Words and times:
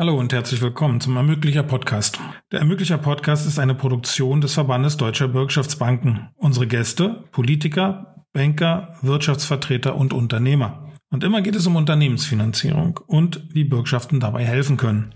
Hallo 0.00 0.18
und 0.18 0.32
herzlich 0.32 0.62
willkommen 0.62 0.98
zum 1.02 1.14
Ermöglicher 1.18 1.62
Podcast. 1.62 2.18
Der 2.52 2.60
Ermöglicher 2.60 2.96
Podcast 2.96 3.46
ist 3.46 3.58
eine 3.58 3.74
Produktion 3.74 4.40
des 4.40 4.54
Verbandes 4.54 4.96
Deutscher 4.96 5.28
Bürgschaftsbanken. 5.28 6.30
Unsere 6.36 6.66
Gäste, 6.66 7.24
Politiker, 7.32 8.24
Banker, 8.32 8.96
Wirtschaftsvertreter 9.02 9.94
und 9.96 10.14
Unternehmer. 10.14 10.88
Und 11.10 11.22
immer 11.22 11.42
geht 11.42 11.54
es 11.54 11.66
um 11.66 11.76
Unternehmensfinanzierung 11.76 12.98
und 13.08 13.44
wie 13.52 13.64
Bürgschaften 13.64 14.20
dabei 14.20 14.42
helfen 14.42 14.78
können. 14.78 15.14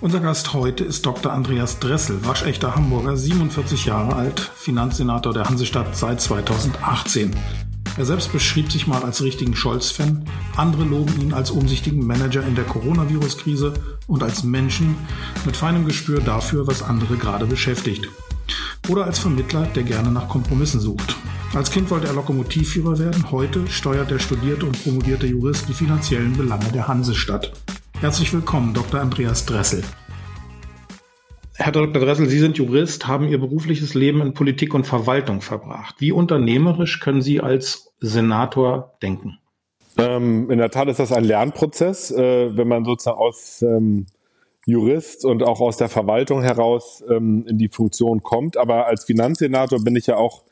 Unser 0.00 0.20
Gast 0.20 0.54
heute 0.54 0.82
ist 0.82 1.04
Dr. 1.04 1.30
Andreas 1.30 1.78
Dressel, 1.80 2.24
waschechter 2.24 2.74
Hamburger, 2.74 3.14
47 3.14 3.84
Jahre 3.84 4.16
alt, 4.16 4.40
Finanzsenator 4.40 5.34
der 5.34 5.44
Hansestadt 5.44 5.94
seit 5.94 6.22
2018. 6.22 7.32
Er 7.96 8.04
selbst 8.04 8.32
beschrieb 8.32 8.72
sich 8.72 8.88
mal 8.88 9.04
als 9.04 9.22
richtigen 9.22 9.54
Scholz-Fan, 9.54 10.24
andere 10.56 10.82
loben 10.82 11.20
ihn 11.20 11.32
als 11.32 11.52
umsichtigen 11.52 12.04
Manager 12.04 12.44
in 12.44 12.56
der 12.56 12.64
Coronavirus-Krise 12.64 13.74
und 14.08 14.22
als 14.22 14.42
Menschen 14.42 14.96
mit 15.46 15.56
feinem 15.56 15.84
Gespür 15.84 16.20
dafür, 16.20 16.66
was 16.66 16.82
andere 16.82 17.16
gerade 17.16 17.46
beschäftigt. 17.46 18.08
Oder 18.88 19.04
als 19.04 19.20
Vermittler, 19.20 19.62
der 19.62 19.84
gerne 19.84 20.10
nach 20.10 20.28
Kompromissen 20.28 20.80
sucht. 20.80 21.14
Als 21.54 21.70
Kind 21.70 21.88
wollte 21.90 22.08
er 22.08 22.14
Lokomotivführer 22.14 22.98
werden, 22.98 23.30
heute 23.30 23.64
steuert 23.68 24.10
der 24.10 24.18
studierte 24.18 24.66
und 24.66 24.82
promovierte 24.82 25.28
Jurist 25.28 25.68
die 25.68 25.74
finanziellen 25.74 26.36
Belange 26.36 26.72
der 26.72 26.88
Hansestadt. 26.88 27.52
Herzlich 28.00 28.32
willkommen, 28.32 28.74
Dr. 28.74 29.00
Andreas 29.00 29.46
Dressel. 29.46 29.84
Herr 31.56 31.70
Dr. 31.70 32.02
Dressel, 32.02 32.26
Sie 32.26 32.40
sind 32.40 32.58
Jurist, 32.58 33.06
haben 33.06 33.28
Ihr 33.28 33.38
berufliches 33.38 33.94
Leben 33.94 34.20
in 34.20 34.34
Politik 34.34 34.74
und 34.74 34.86
Verwaltung 34.86 35.40
verbracht. 35.40 35.96
Wie 36.00 36.10
unternehmerisch 36.10 36.98
können 36.98 37.22
Sie 37.22 37.40
als 37.40 37.94
Senator 38.00 38.94
denken? 39.02 39.38
Ähm, 39.96 40.50
in 40.50 40.58
der 40.58 40.70
Tat 40.70 40.88
ist 40.88 40.98
das 40.98 41.12
ein 41.12 41.22
Lernprozess, 41.22 42.10
äh, 42.10 42.56
wenn 42.56 42.66
man 42.66 42.84
sozusagen 42.84 43.18
aus 43.18 43.62
ähm, 43.62 44.06
Jurist 44.66 45.24
und 45.24 45.44
auch 45.44 45.60
aus 45.60 45.76
der 45.76 45.88
Verwaltung 45.88 46.42
heraus 46.42 47.04
ähm, 47.08 47.44
in 47.48 47.58
die 47.58 47.68
Funktion 47.68 48.22
kommt. 48.22 48.56
Aber 48.56 48.86
als 48.86 49.04
Finanzsenator 49.04 49.82
bin 49.84 49.94
ich 49.94 50.08
ja 50.08 50.16
auch 50.16 50.42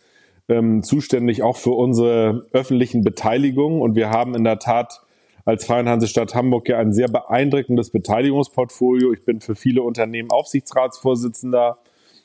ähm, 0.48 0.84
zuständig 0.84 1.42
auch 1.42 1.56
für 1.56 1.72
unsere 1.72 2.46
öffentlichen 2.52 3.02
Beteiligungen 3.02 3.80
und 3.80 3.96
wir 3.96 4.10
haben 4.10 4.36
in 4.36 4.44
der 4.44 4.60
Tat 4.60 5.00
als 5.44 5.64
Freien 5.64 5.88
Hansestadt 5.88 6.34
Hamburg 6.34 6.68
ja 6.68 6.78
ein 6.78 6.92
sehr 6.92 7.08
beeindruckendes 7.08 7.90
Beteiligungsportfolio. 7.90 9.12
Ich 9.12 9.24
bin 9.24 9.40
für 9.40 9.54
viele 9.54 9.82
Unternehmen 9.82 10.30
Aufsichtsratsvorsitzender 10.30 11.78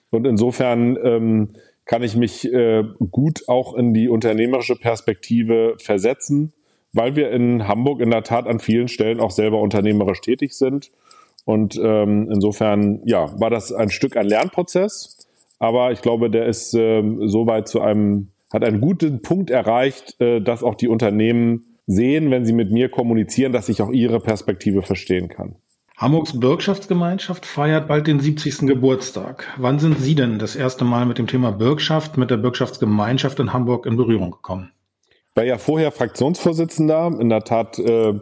und 0.10 0.26
insofern 0.26 0.98
ähm, 1.04 1.50
kann 1.86 2.04
ich 2.04 2.16
mich 2.16 2.52
äh, 2.54 2.84
gut 3.12 3.48
auch 3.48 3.74
in 3.74 3.94
die 3.94 4.10
unternehmerische 4.10 4.76
Perspektive 4.76 5.76
versetzen, 5.80 6.54
weil 6.94 7.16
wir 7.16 7.32
in 7.32 7.68
Hamburg 7.68 8.02
in 8.02 8.12
der 8.12 8.24
Tat 8.24 8.48
an 8.48 8.60
vielen 8.60 8.88
Stellen 8.88 9.20
auch 9.20 9.32
selber 9.32 9.60
unternehmerisch 9.62 10.22
tätig 10.22 10.54
sind. 10.54 10.92
Und 11.46 11.80
ähm, 11.82 12.30
insofern, 12.30 13.02
ja, 13.06 13.40
war 13.40 13.50
das 13.50 13.72
ein 13.72 13.90
Stück 13.90 14.18
ein 14.18 14.28
Lernprozess, 14.28 15.30
aber 15.60 15.92
ich 15.92 16.02
glaube, 16.02 16.30
der 16.30 16.46
ist 16.46 16.74
ähm, 16.74 17.28
soweit 17.30 17.70
zu 17.70 17.80
einem, 17.80 18.32
hat 18.52 18.66
einen 18.66 18.82
guten 18.82 19.22
Punkt 19.22 19.50
erreicht, 19.50 20.20
äh, 20.20 20.42
dass 20.42 20.62
auch 20.62 20.76
die 20.76 20.90
Unternehmen 20.90 21.77
sehen, 21.88 22.30
wenn 22.30 22.46
sie 22.46 22.54
mit 22.54 22.72
mir 22.72 22.90
kommunizieren, 22.90 23.54
dass 23.54 23.70
ich 23.70 23.82
auch 23.82 23.92
ihre 23.92 24.20
Perspektive 24.20 24.84
verstehen 24.84 25.30
kann. 25.30 25.56
Hamburgs 25.98 26.40
Bürgschaftsgemeinschaft 26.40 27.48
feiert 27.48 27.88
bald 27.88 28.06
den 28.06 28.20
70. 28.20 28.68
Geburtstag. 28.68 29.48
Wann 29.58 29.80
sind 29.80 29.98
Sie 29.98 30.14
denn 30.14 30.38
das 30.38 30.56
erste 30.56 30.86
Mal 30.86 31.08
mit 31.08 31.18
dem 31.18 31.26
Thema 31.26 31.52
Bürgschaft, 31.52 32.18
mit 32.18 32.30
der 32.30 32.38
Bürgschaftsgemeinschaft 32.38 33.40
in 33.40 33.52
Hamburg 33.52 33.88
in 33.88 33.98
Berührung 33.98 34.30
gekommen? 34.30 34.72
Ich 35.10 35.36
war 35.36 35.44
ja 35.44 35.58
vorher 35.58 35.92
Fraktionsvorsitzender, 35.92 37.18
in 37.20 37.30
der 37.30 37.44
Tat 37.44 37.80
äh, 37.80 38.14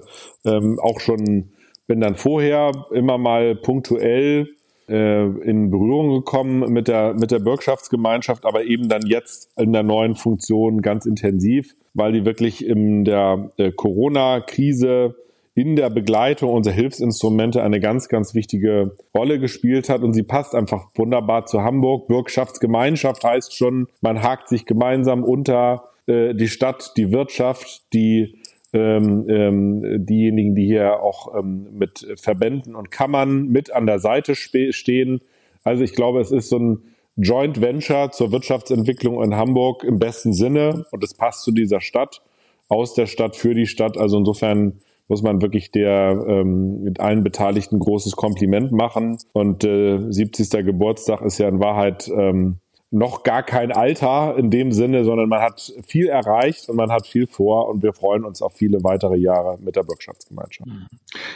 ähm, 0.45 0.79
auch 0.81 1.01
schon, 1.01 1.51
bin 1.85 1.99
dann 1.99 2.15
vorher 2.15 2.71
immer 2.91 3.17
mal 3.17 3.55
punktuell 3.55 4.47
äh, 4.87 5.25
in 5.25 5.71
Berührung 5.71 6.09
gekommen 6.09 6.71
mit 6.71 6.87
der, 6.87 7.13
mit 7.13 7.31
der 7.31 7.39
Bürgschaftsgemeinschaft, 7.39 8.45
aber 8.45 8.63
eben 8.63 8.89
dann 8.89 9.05
jetzt 9.05 9.49
in 9.57 9.73
der 9.73 9.83
neuen 9.83 10.15
Funktion 10.15 10.81
ganz 10.81 11.05
intensiv, 11.05 11.73
weil 11.93 12.11
die 12.11 12.25
wirklich 12.25 12.65
in 12.65 13.05
der 13.05 13.51
äh, 13.57 13.71
Corona-Krise 13.71 15.15
in 15.55 15.77
der 15.77 15.89
Begleitung 15.89 16.51
unserer 16.51 16.73
Hilfsinstrumente 16.73 17.63
eine 17.63 17.79
ganz, 17.79 18.09
ganz 18.09 18.35
wichtige 18.35 18.97
Rolle 19.15 19.39
gespielt 19.39 19.87
hat 19.87 20.01
und 20.01 20.13
sie 20.13 20.23
passt 20.23 20.53
einfach 20.53 20.89
wunderbar 20.95 21.45
zu 21.45 21.61
Hamburg. 21.61 22.07
Bürgschaftsgemeinschaft 22.07 23.23
heißt 23.23 23.55
schon, 23.55 23.87
man 24.01 24.21
hakt 24.21 24.49
sich 24.49 24.65
gemeinsam 24.65 25.23
unter 25.23 25.85
äh, 26.07 26.35
die 26.35 26.49
Stadt, 26.49 26.91
die 26.97 27.11
Wirtschaft, 27.11 27.83
die 27.93 28.35
ähm, 28.75 29.25
ähm, 29.29 30.05
diejenigen, 30.05 30.55
die 30.55 30.65
hier 30.65 31.01
auch 31.01 31.33
ähm, 31.37 31.67
mit 31.71 32.05
Verbänden 32.17 32.75
und 32.75 32.91
Kammern 32.91 33.47
mit 33.47 33.73
an 33.73 33.85
der 33.85 33.99
Seite 33.99 34.35
stehen. 34.35 35.21
Also 35.63 35.83
ich 35.83 35.93
glaube, 35.93 36.19
es 36.19 36.31
ist 36.31 36.49
so 36.49 36.59
ein 36.59 36.83
Joint 37.17 37.61
Venture 37.61 38.11
zur 38.11 38.31
Wirtschaftsentwicklung 38.31 39.23
in 39.23 39.35
Hamburg 39.35 39.83
im 39.83 39.99
besten 39.99 40.33
Sinne 40.33 40.85
und 40.91 41.03
es 41.03 41.13
passt 41.13 41.43
zu 41.43 41.51
dieser 41.51 41.79
Stadt, 41.79 42.21
aus 42.67 42.93
der 42.93 43.05
Stadt, 43.05 43.35
für 43.35 43.53
die 43.53 43.67
Stadt. 43.67 43.97
Also 43.97 44.17
insofern 44.17 44.81
muss 45.07 45.21
man 45.21 45.41
wirklich 45.41 45.71
der 45.71 46.25
ähm, 46.27 46.81
mit 46.83 46.99
allen 46.99 47.23
Beteiligten 47.23 47.79
großes 47.79 48.15
Kompliment 48.15 48.71
machen. 48.71 49.17
Und 49.33 49.63
äh, 49.63 49.99
70. 50.09 50.65
Geburtstag 50.65 51.21
ist 51.21 51.37
ja 51.37 51.47
in 51.47 51.59
Wahrheit 51.59 52.09
ähm, 52.09 52.57
noch 52.95 53.23
gar 53.23 53.43
kein 53.43 53.73
Alter 53.73 54.35
in 54.37 54.49
dem 54.49 54.71
Sinne, 54.71 55.03
sondern 55.03 55.27
man 55.27 55.41
hat 55.41 55.73
viel 55.85 56.07
erreicht 56.07 56.69
und 56.69 56.77
man 56.77 56.91
hat 56.91 57.05
viel 57.05 57.27
vor 57.27 57.67
und 57.67 57.83
wir 57.83 57.91
freuen 57.91 58.23
uns 58.23 58.41
auf 58.41 58.53
viele 58.53 58.83
weitere 58.83 59.17
Jahre 59.17 59.57
mit 59.59 59.75
der 59.75 59.83
Bürgschaftsgemeinschaft. 59.83 60.69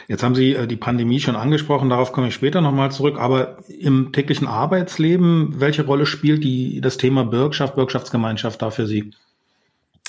Jetzt 0.08 0.22
haben 0.22 0.34
Sie 0.34 0.54
äh, 0.54 0.66
die 0.66 0.76
Pandemie 0.76 1.20
schon 1.20 1.36
angesprochen, 1.36 1.90
darauf 1.90 2.12
komme 2.12 2.28
ich 2.28 2.34
später 2.34 2.62
nochmal 2.62 2.90
zurück, 2.90 3.18
aber 3.20 3.58
im 3.68 4.12
täglichen 4.12 4.46
Arbeitsleben, 4.46 5.60
welche 5.60 5.84
Rolle 5.84 6.06
spielt 6.06 6.44
die, 6.44 6.80
das 6.80 6.96
Thema 6.96 7.24
Bürgschaft, 7.24 7.74
Bürgschaftsgemeinschaft 7.74 8.62
da 8.62 8.70
für 8.70 8.86
Sie? 8.86 9.10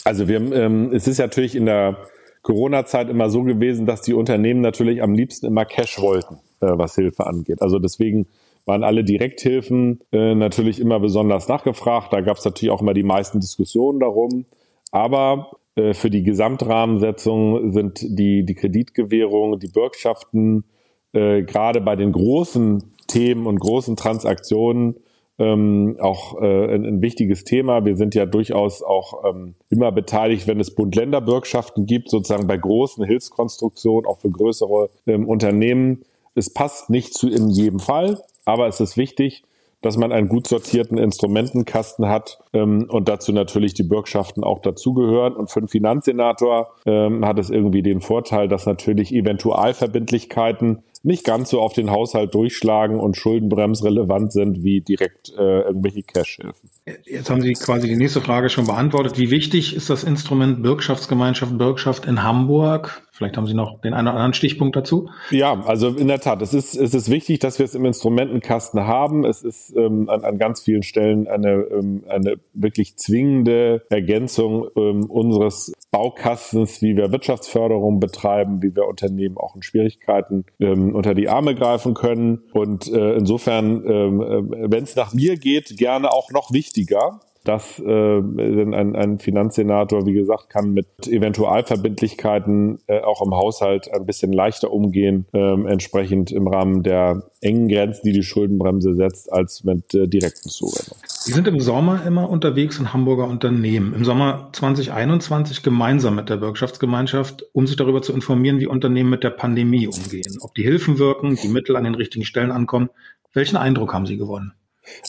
Also 0.06 0.29
wir, 0.29 0.38
ähm, 0.53 0.94
es 0.94 1.06
ist 1.07 1.19
natürlich 1.19 1.56
in 1.56 1.66
der 1.66 1.97
Corona-Zeit 2.44 3.09
immer 3.09 3.29
so 3.29 3.44
gewesen, 3.44 3.85
dass 3.85 4.01
die 4.01 4.13
Unternehmen 4.13 4.62
natürlich 4.62 5.03
am 5.03 5.13
liebsten 5.13 5.47
immer 5.47 5.66
Cash 5.66 6.00
wollten, 6.00 6.35
äh, 6.62 6.68
was 6.68 6.95
Hilfe 6.95 7.28
angeht. 7.28 7.62
Also 7.62 7.78
deswegen 7.78 8.28
waren 8.66 8.84
alle 8.84 9.04
Direkthilfen 9.04 10.02
äh, 10.12 10.36
natürlich 10.36 10.80
immer 10.80 11.00
besonders 11.00 11.48
nachgefragt. 11.48 12.14
Da 12.14 12.22
gab 12.22 12.38
es 12.38 12.46
natürlich 12.46 12.72
auch 12.72 12.82
immer 12.82 12.94
die 12.94 13.04
meisten 13.04 13.40
Diskussionen 13.40 14.00
darum. 14.00 14.46
Aber 14.92 15.52
äh, 15.76 15.94
für 15.94 16.10
die 16.10 16.24
Gesamtrahmensetzung 16.24 17.72
sind 17.72 18.02
die, 18.02 18.46
die 18.46 18.56
Kreditgewährung, 18.56 19.60
die 19.60 19.70
Bürgschaften, 19.70 20.66
äh, 21.14 21.44
gerade 21.44 21.82
bei 21.82 21.96
den 21.96 22.12
großen 22.12 22.84
Themen 23.08 23.46
und 23.48 23.60
großen 23.60 23.96
Transaktionen 23.96 24.96
ähm, 25.42 25.98
auch 26.00 26.40
äh, 26.42 26.76
ein, 26.76 26.86
ein, 26.86 27.02
wichtiges 27.02 27.44
Thema. 27.44 27.84
Wir 27.84 27.96
sind 27.98 28.14
ja 28.16 28.26
durchaus 28.26 28.84
auch 28.84 29.24
ähm, 29.26 29.56
immer 29.70 29.92
beteiligt, 29.92 30.48
wenn 30.48 30.60
es 30.60 30.76
Bund-Länder-Bürgschaften 30.76 31.86
gibt, 31.86 32.10
sozusagen 32.10 32.48
bei 32.48 32.58
großen 32.58 33.04
Hilfskonstruktionen, 33.06 34.06
auch 34.06 34.20
für 34.20 34.30
größere 34.30 34.90
ähm, 35.08 35.28
Unternehmen. 35.28 36.04
Es 36.36 36.53
passt 36.53 36.90
nicht 36.90 37.14
zu 37.14 37.30
in 37.30 37.50
jedem 37.50 37.80
Fall, 37.80 38.22
aber 38.46 38.68
es 38.68 38.80
ist 38.80 38.97
wichtig, 38.97 39.44
dass 39.81 39.97
man 39.97 40.12
einen 40.12 40.30
gut 40.30 40.47
sortierten 40.47 40.97
Instrumentenkasten 40.97 42.08
hat 42.08 42.40
ähm, 42.53 42.86
und 42.90 43.09
dazu 43.09 43.31
natürlich 43.31 43.74
die 43.74 43.84
Bürgschaften 43.84 44.44
auch 44.44 44.59
dazugehören. 44.59 45.36
Und 45.36 45.50
für 45.50 45.59
einen 45.59 45.68
Finanzsenator 45.68 46.75
ähm, 46.86 47.25
hat 47.25 47.40
es 47.40 47.50
irgendwie 47.50 47.81
den 47.81 48.02
Vorteil, 48.02 48.47
dass 48.47 48.66
natürlich 48.66 49.12
Eventualverbindlichkeiten 49.12 50.83
nicht 51.04 51.25
ganz 51.25 51.50
so 51.50 51.60
auf 51.60 51.74
den 51.74 51.89
Haushalt 51.89 52.36
durchschlagen 52.36 53.00
und 53.00 53.18
schuldenbremsrelevant 53.18 54.31
sind 54.31 54.63
wie 54.63 54.81
direkt 54.81 55.33
äh, 55.36 55.62
irgendwelche 55.62 56.04
Cashhilfen. 56.04 56.69
Jetzt 57.06 57.30
haben 57.31 57.42
Sie 57.42 57.54
quasi 57.54 57.88
die 57.88 57.95
nächste 57.95 58.22
Frage 58.22 58.50
schon 58.50 58.68
beantwortet. 58.68 59.18
Wie 59.18 59.31
wichtig 59.31 59.75
ist 59.75 59.89
das 59.89 60.04
Instrument 60.04 60.62
Bürgschaftsgemeinschaft, 60.62 61.57
Bürgschaft 61.57 62.06
in 62.06 62.22
Hamburg 62.22 63.01
Vielleicht 63.21 63.38
haben 63.38 63.45
Sie 63.45 63.53
noch 63.53 63.79
den 63.81 63.94
einen 63.94 64.07
oder 64.07 64.15
anderen 64.15 64.33
Stichpunkt 64.33 64.75
dazu. 64.75 65.07
Ja, 65.29 65.62
also 65.68 65.89
in 65.89 66.07
der 66.07 66.21
Tat, 66.21 66.41
es 66.41 66.56
ist, 66.56 66.73
es 66.73 66.95
ist 66.95 67.12
wichtig, 67.12 67.38
dass 67.38 67.59
wir 67.59 67.65
es 67.65 67.75
im 67.75 67.85
Instrumentenkasten 67.85 68.88
haben. 68.88 69.25
Es 69.25 69.44
ist 69.44 69.77
ähm, 69.77 70.09
an, 70.09 70.23
an 70.23 70.39
ganz 70.39 70.62
vielen 70.62 70.81
Stellen 70.81 71.27
eine, 71.27 71.51
ähm, 71.51 72.03
eine 72.09 72.38
wirklich 72.53 72.97
zwingende 72.97 73.85
Ergänzung 73.91 74.69
ähm, 74.75 75.06
unseres 75.06 75.71
Baukastens, 75.91 76.81
wie 76.81 76.97
wir 76.97 77.12
Wirtschaftsförderung 77.12 78.00
betreiben, 78.00 78.63
wie 78.63 78.75
wir 78.75 78.88
Unternehmen 78.88 79.38
auch 79.38 79.56
in 79.56 79.62
Schwierigkeiten 79.62 80.45
ähm, 80.59 80.95
unter 80.95 81.13
die 81.13 81.29
Arme 81.29 81.53
greifen 81.53 81.94
können. 81.94 82.39
Und 82.53 82.91
äh, 82.91 83.13
insofern, 83.18 83.85
ähm, 83.85 84.21
äh, 84.23 84.71
wenn 84.71 84.83
es 84.83 84.95
nach 84.95 85.13
mir 85.13 85.38
geht, 85.38 85.77
gerne 85.77 86.12
auch 86.12 86.31
noch 86.31 86.51
wichtiger 86.51 87.19
dass 87.44 87.80
äh, 87.80 88.18
ein, 88.18 88.96
ein 88.96 89.20
Finanzsenator, 89.20 90.06
wie 90.06 90.14
gesagt, 90.14 90.50
kann 90.50 90.72
mit 90.72 90.88
Eventualverbindlichkeiten 91.08 92.80
äh, 92.88 93.02
auch 93.02 93.26
im 93.26 93.34
Haushalt 93.34 93.92
ein 93.94 94.06
bisschen 94.06 94.32
leichter 94.32 94.72
umgehen, 94.72 95.26
äh, 95.34 95.54
entsprechend 95.68 96.32
im 96.32 96.48
Rahmen 96.48 96.84
der 96.84 97.24
engen 97.42 97.68
Grenzen, 97.68 98.02
die 98.06 98.12
die 98.12 98.24
Schuldenbremse 98.24 98.96
setzt, 98.96 99.32
als 99.34 99.64
mit 99.64 99.94
äh, 99.96 100.08
direkten 100.08 100.50
Zuwendungen. 100.50 101.02
Sie 101.08 101.34
sind 101.34 101.48
im 101.48 101.60
Sommer 101.60 102.06
immer 102.06 102.30
unterwegs 102.30 102.80
in 102.80 102.94
Hamburger 102.94 103.28
Unternehmen. 103.28 103.94
Im 103.94 104.06
Sommer 104.06 104.50
2021 104.54 105.64
gemeinsam 105.64 106.16
mit 106.16 106.30
der 106.30 106.38
Bürgschaftsgemeinschaft, 106.38 107.46
um 107.54 107.66
sich 107.66 107.76
darüber 107.76 108.02
zu 108.02 108.14
informieren, 108.14 108.60
wie 108.60 108.68
Unternehmen 108.68 109.10
mit 109.10 109.24
der 109.24 109.32
Pandemie 109.32 109.88
umgehen, 109.88 110.38
ob 110.42 110.54
die 110.54 110.64
Hilfen 110.64 111.00
wirken, 111.00 111.38
die 111.42 111.48
Mittel 111.48 111.76
an 111.76 111.84
den 111.84 111.96
richtigen 111.96 112.26
Stellen 112.26 112.52
ankommen. 112.52 112.90
Welchen 113.34 113.58
Eindruck 113.58 113.94
haben 113.94 114.06
Sie 114.06 114.18
gewonnen? 114.18 114.54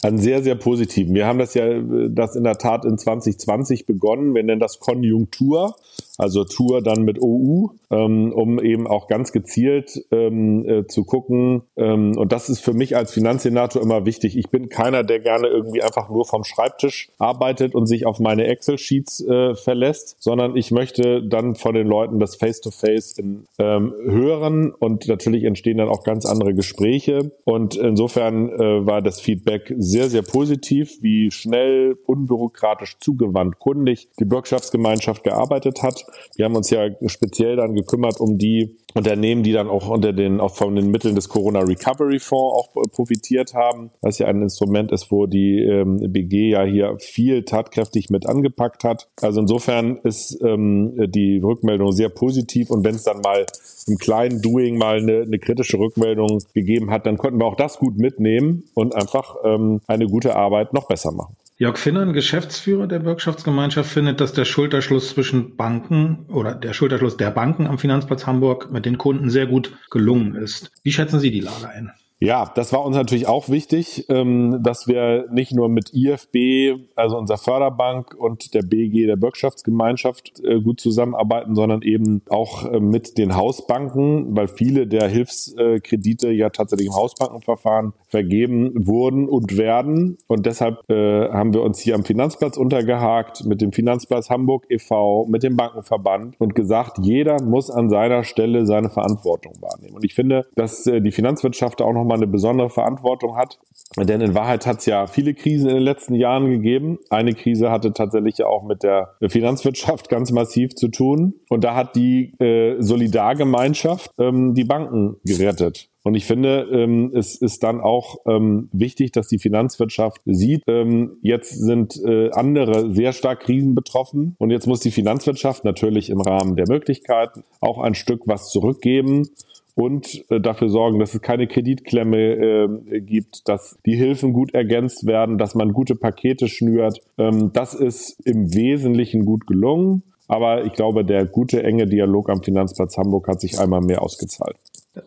Einen 0.03 0.17
sehr, 0.17 0.43
sehr 0.43 0.55
positiven. 0.55 1.15
Wir 1.15 1.25
haben 1.25 1.39
das 1.39 1.53
ja, 1.53 1.65
das 2.09 2.35
in 2.35 2.43
der 2.43 2.57
Tat 2.57 2.85
in 2.85 2.97
2020 2.97 3.85
begonnen. 3.85 4.35
Wir 4.35 4.43
nennen 4.43 4.59
das 4.59 4.79
Konjunktur 4.79 5.75
also 6.17 6.43
Tour 6.43 6.81
dann 6.81 7.03
mit 7.03 7.21
OU, 7.21 7.71
ähm, 7.91 8.31
um 8.33 8.59
eben 8.59 8.87
auch 8.87 9.07
ganz 9.07 9.31
gezielt 9.31 10.05
ähm, 10.11 10.67
äh, 10.67 10.87
zu 10.87 11.03
gucken. 11.05 11.63
Ähm, 11.75 12.17
und 12.17 12.31
das 12.31 12.49
ist 12.49 12.59
für 12.59 12.73
mich 12.73 12.95
als 12.95 13.11
Finanzsenator 13.11 13.81
immer 13.81 14.05
wichtig. 14.05 14.37
Ich 14.37 14.49
bin 14.49 14.69
keiner, 14.69 15.03
der 15.03 15.19
gerne 15.19 15.47
irgendwie 15.47 15.81
einfach 15.81 16.09
nur 16.09 16.25
vom 16.25 16.43
Schreibtisch 16.43 17.09
arbeitet 17.17 17.75
und 17.75 17.87
sich 17.87 18.05
auf 18.05 18.19
meine 18.19 18.45
Excel-Sheets 18.45 19.25
äh, 19.27 19.55
verlässt, 19.55 20.17
sondern 20.19 20.55
ich 20.55 20.71
möchte 20.71 21.23
dann 21.27 21.55
von 21.55 21.73
den 21.73 21.87
Leuten 21.87 22.19
das 22.19 22.35
Face-to-Face 22.35 23.17
-face 23.17 23.45
ähm, 23.59 23.93
hören 24.05 24.71
und 24.71 25.07
natürlich 25.07 25.43
entstehen 25.43 25.77
dann 25.77 25.89
auch 25.89 26.03
ganz 26.03 26.25
andere 26.25 26.53
Gespräche. 26.53 27.31
Und 27.43 27.75
insofern 27.75 28.49
äh, 28.49 28.85
war 28.85 29.01
das 29.01 29.19
Feedback 29.19 29.73
sehr, 29.77 30.09
sehr 30.09 30.21
positiv, 30.21 31.01
wie 31.01 31.31
schnell, 31.31 31.97
unbürokratisch, 32.05 32.97
zugewandt, 32.99 33.59
kundig 33.59 34.09
die 34.19 34.25
Bürgschaftsgemeinschaft 34.25 35.23
gearbeitet 35.23 35.81
hat. 35.83 36.02
Wir 36.35 36.45
haben 36.45 36.55
uns 36.55 36.69
ja 36.69 36.89
speziell 37.07 37.55
dann 37.55 37.75
gekümmert 37.75 38.19
um 38.19 38.37
die 38.37 38.77
Unternehmen, 38.93 39.43
die 39.43 39.53
dann 39.53 39.69
auch 39.69 39.89
unter 39.89 40.13
den, 40.13 40.39
auch 40.39 40.55
von 40.55 40.75
den 40.75 40.91
Mitteln 40.91 41.15
des 41.15 41.29
Corona 41.29 41.59
Recovery 41.61 42.19
Fonds 42.19 42.55
auch 42.55 42.83
profitiert 42.91 43.53
haben, 43.53 43.91
was 44.01 44.19
ja 44.19 44.27
ein 44.27 44.41
Instrument 44.41 44.91
ist, 44.91 45.11
wo 45.11 45.25
die 45.25 45.59
ähm, 45.59 45.99
BG 46.11 46.51
ja 46.51 46.63
hier 46.63 46.95
viel 46.99 47.43
tatkräftig 47.43 48.09
mit 48.09 48.27
angepackt 48.27 48.83
hat. 48.83 49.09
Also 49.21 49.41
insofern 49.41 49.97
ist 50.03 50.39
ähm, 50.43 50.93
die 51.07 51.39
Rückmeldung 51.39 51.91
sehr 51.91 52.09
positiv 52.09 52.69
und 52.69 52.85
wenn 52.85 52.95
es 52.95 53.03
dann 53.03 53.21
mal 53.21 53.45
im 53.87 53.97
kleinen 53.97 54.41
Doing 54.41 54.77
mal 54.77 54.97
eine, 54.97 55.21
eine, 55.21 55.39
kritische 55.39 55.77
Rückmeldung 55.77 56.39
gegeben 56.53 56.91
hat, 56.91 57.05
dann 57.05 57.17
konnten 57.17 57.39
wir 57.39 57.45
auch 57.45 57.55
das 57.55 57.77
gut 57.77 57.97
mitnehmen 57.97 58.63
und 58.75 58.95
einfach 58.95 59.35
ähm, 59.43 59.81
eine 59.87 60.07
gute 60.07 60.35
Arbeit 60.35 60.73
noch 60.73 60.87
besser 60.87 61.11
machen. 61.11 61.35
Jörg 61.55 61.77
Finnern, 61.77 62.13
Geschäftsführer 62.13 62.87
der 62.87 62.99
Bürgschaftsgemeinschaft, 62.99 63.91
findet, 63.91 64.19
dass 64.19 64.33
der 64.33 64.45
Schulterschluss 64.45 65.09
zwischen 65.09 65.55
Banken 65.55 66.25
oder 66.27 66.55
der 66.55 66.73
Schulterschluss 66.73 67.15
der 67.15 67.29
Banken 67.29 67.67
am 67.67 67.77
Finanzplatz 67.77 68.25
Hamburg 68.25 68.71
mit 68.71 68.85
den 68.85 68.97
Kunden 68.97 69.29
sehr 69.29 69.45
gut 69.45 69.77
gelungen 69.91 70.33
ist. 70.35 70.71
Wie 70.81 70.91
schätzen 70.91 71.19
Sie 71.19 71.29
die 71.29 71.41
Lage 71.41 71.69
ein? 71.69 71.91
Ja, 72.23 72.49
das 72.55 72.71
war 72.71 72.85
uns 72.85 72.95
natürlich 72.95 73.27
auch 73.27 73.49
wichtig, 73.49 74.05
ähm, 74.07 74.59
dass 74.63 74.87
wir 74.87 75.25
nicht 75.29 75.51
nur 75.51 75.67
mit 75.67 75.93
IFB, 75.93 76.79
also 76.95 77.17
unserer 77.17 77.37
Förderbank 77.37 78.15
und 78.17 78.53
der 78.53 78.61
BG, 78.61 79.07
der 79.07 79.17
Bürgschaftsgemeinschaft, 79.17 80.41
äh, 80.41 80.61
gut 80.61 80.79
zusammenarbeiten, 80.79 81.53
sondern 81.53 81.81
eben 81.81 82.21
auch 82.29 82.63
äh, 82.63 82.79
mit 82.79 83.17
den 83.17 83.35
Hausbanken, 83.35 84.37
weil 84.37 84.47
viele 84.47 84.87
der 84.87 85.09
Hilfskredite 85.09 86.31
ja 86.31 86.49
tatsächlich 86.49 86.87
im 86.87 86.95
Hausbankenverfahren 86.95 87.91
vergeben 88.07 88.71
wurden 88.87 89.27
und 89.27 89.57
werden. 89.57 90.17
Und 90.27 90.45
deshalb 90.45 90.89
äh, 90.89 91.27
haben 91.27 91.53
wir 91.53 91.61
uns 91.61 91.79
hier 91.79 91.93
am 91.93 92.05
Finanzplatz 92.05 92.55
untergehakt 92.55 93.43
mit 93.43 93.59
dem 93.59 93.73
Finanzplatz 93.73 94.29
Hamburg 94.29 94.63
e.V., 94.69 95.25
mit 95.29 95.43
dem 95.43 95.57
Bankenverband 95.57 96.39
und 96.39 96.55
gesagt, 96.55 96.99
jeder 97.01 97.43
muss 97.43 97.69
an 97.69 97.89
seiner 97.89 98.23
Stelle 98.23 98.65
seine 98.65 98.89
Verantwortung 98.89 99.55
wahrnehmen. 99.59 99.95
Und 99.95 100.05
ich 100.05 100.13
finde, 100.13 100.45
dass 100.55 100.83
die 100.85 101.11
Finanzwirtschaft 101.11 101.81
auch 101.81 101.91
nochmal 101.91 102.12
nochmal 102.13 102.17
eine 102.17 102.27
besondere 102.27 102.69
Verantwortung 102.69 103.35
hat. 103.35 103.59
Denn 103.97 104.21
in 104.21 104.33
Wahrheit 104.33 104.65
hat 104.65 104.79
es 104.79 104.85
ja 104.85 105.07
viele 105.07 105.33
Krisen 105.33 105.69
in 105.69 105.75
den 105.75 105.83
letzten 105.83 106.15
Jahren 106.15 106.49
gegeben. 106.49 106.99
Eine 107.09 107.33
Krise 107.33 107.71
hatte 107.71 107.93
tatsächlich 107.93 108.37
ja 108.39 108.47
auch 108.47 108.63
mit 108.63 108.83
der 108.83 109.15
Finanzwirtschaft 109.27 110.09
ganz 110.09 110.31
massiv 110.31 110.75
zu 110.75 110.87
tun. 110.87 111.33
Und 111.49 111.63
da 111.63 111.75
hat 111.75 111.95
die 111.95 112.33
äh, 112.39 112.81
Solidargemeinschaft 112.81 114.11
ähm, 114.17 114.53
die 114.53 114.63
Banken 114.63 115.17
gerettet. 115.25 115.89
Und 116.05 116.15
ich 116.15 116.25
finde, 116.25 116.67
ähm, 116.69 117.13
es 117.15 117.35
ist 117.35 117.63
dann 117.63 117.79
auch 117.79 118.17
ähm, 118.27 118.67
wichtig, 118.73 119.13
dass 119.13 119.29
die 119.29 119.39
Finanzwirtschaft 119.39 120.19
sieht, 120.25 120.63
ähm, 120.67 121.17
jetzt 121.21 121.51
sind 121.51 121.95
äh, 122.05 122.29
andere 122.31 122.93
sehr 122.93 123.13
stark 123.13 123.39
Krisen 123.39 123.73
betroffen 123.73 124.35
und 124.37 124.51
jetzt 124.51 124.67
muss 124.67 124.81
die 124.81 124.91
Finanzwirtschaft 124.91 125.63
natürlich 125.63 126.09
im 126.09 126.19
Rahmen 126.19 126.57
der 126.57 126.67
Möglichkeiten 126.67 127.45
auch 127.61 127.79
ein 127.79 127.95
Stück 127.95 128.23
was 128.25 128.49
zurückgeben 128.49 129.29
und 129.75 130.23
äh, 130.29 130.39
dafür 130.39 130.69
sorgen, 130.69 130.99
dass 130.99 131.13
es 131.13 131.21
keine 131.21 131.47
Kreditklemme 131.47 132.17
äh, 132.17 133.01
gibt, 133.01 133.47
dass 133.47 133.77
die 133.85 133.95
Hilfen 133.95 134.33
gut 134.33 134.53
ergänzt 134.53 135.05
werden, 135.05 135.37
dass 135.37 135.55
man 135.55 135.73
gute 135.73 135.95
Pakete 135.95 136.47
schnürt. 136.47 136.99
Ähm, 137.17 137.51
das 137.53 137.73
ist 137.73 138.19
im 138.25 138.53
Wesentlichen 138.53 139.25
gut 139.25 139.47
gelungen. 139.47 140.03
Aber 140.27 140.63
ich 140.65 140.73
glaube, 140.73 141.03
der 141.03 141.25
gute, 141.25 141.63
enge 141.63 141.85
Dialog 141.85 142.29
am 142.29 142.41
Finanzplatz 142.41 142.97
Hamburg 142.97 143.27
hat 143.27 143.41
sich 143.41 143.59
einmal 143.59 143.81
mehr 143.81 144.01
ausgezahlt. 144.01 144.55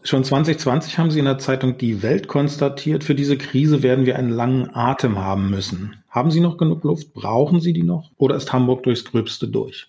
Schon 0.02 0.24
2020 0.24 0.98
haben 0.98 1.10
Sie 1.10 1.20
in 1.20 1.24
der 1.24 1.38
Zeitung 1.38 1.78
Die 1.78 2.02
Welt 2.02 2.26
konstatiert, 2.26 3.04
für 3.04 3.14
diese 3.14 3.38
Krise 3.38 3.82
werden 3.82 4.04
wir 4.04 4.16
einen 4.16 4.30
langen 4.30 4.74
Atem 4.74 5.18
haben 5.18 5.48
müssen. 5.48 5.94
Haben 6.10 6.30
Sie 6.30 6.40
noch 6.40 6.58
genug 6.58 6.82
Luft? 6.82 7.14
Brauchen 7.14 7.60
Sie 7.60 7.72
die 7.72 7.84
noch? 7.84 8.10
Oder 8.16 8.34
ist 8.36 8.52
Hamburg 8.52 8.82
durchs 8.82 9.04
Gröbste 9.04 9.46
durch? 9.48 9.86